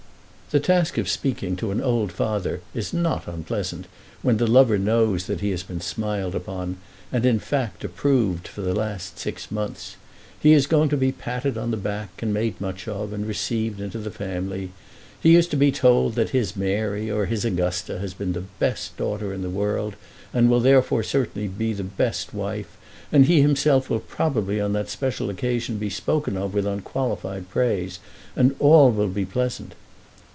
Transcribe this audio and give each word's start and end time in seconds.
The 0.51 0.59
task 0.59 0.97
of 0.97 1.07
speaking 1.07 1.55
to 1.55 1.71
an 1.71 1.79
old 1.79 2.11
father 2.11 2.59
is 2.73 2.91
not 2.91 3.25
unpleasant 3.25 3.87
when 4.21 4.35
the 4.35 4.45
lover 4.51 4.77
knows 4.77 5.27
that 5.27 5.39
he 5.39 5.51
has 5.51 5.63
been 5.63 5.79
smiled 5.79 6.35
upon, 6.35 6.75
and, 7.09 7.25
in 7.25 7.39
fact, 7.39 7.85
approved 7.85 8.49
for 8.49 8.59
the 8.59 8.73
last 8.75 9.17
six 9.17 9.49
months. 9.49 9.95
He 10.37 10.51
is 10.51 10.67
going 10.67 10.89
to 10.89 10.97
be 10.97 11.13
patted 11.13 11.57
on 11.57 11.71
the 11.71 11.77
back, 11.77 12.09
and 12.21 12.33
made 12.33 12.59
much 12.59 12.85
of, 12.89 13.13
and 13.13 13.25
received 13.25 13.79
into 13.79 13.97
the 13.97 14.11
family. 14.11 14.73
He 15.21 15.37
is 15.37 15.47
to 15.47 15.55
be 15.55 15.71
told 15.71 16.15
that 16.15 16.31
his 16.31 16.57
Mary 16.57 17.09
or 17.09 17.27
his 17.27 17.45
Augusta 17.45 17.99
has 17.99 18.13
been 18.13 18.33
the 18.33 18.41
best 18.59 18.97
daughter 18.97 19.31
in 19.33 19.43
the 19.43 19.49
world 19.49 19.95
and 20.33 20.49
will 20.49 20.59
therefore 20.59 21.01
certainly 21.01 21.47
be 21.47 21.71
the 21.71 21.83
best 21.85 22.33
wife, 22.33 22.75
and 23.09 23.25
he 23.27 23.39
himself 23.39 23.89
will 23.89 24.01
probably 24.01 24.59
on 24.59 24.73
that 24.73 24.89
special 24.89 25.29
occasion 25.29 25.77
be 25.77 25.89
spoken 25.89 26.35
of 26.35 26.53
with 26.53 26.65
unqualified 26.65 27.49
praise, 27.49 27.99
and 28.35 28.53
all 28.59 28.91
will 28.91 29.07
be 29.07 29.23
pleasant. 29.23 29.75